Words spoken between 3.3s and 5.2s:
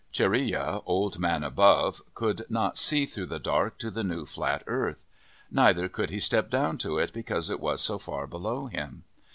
dark to the new, flat earth.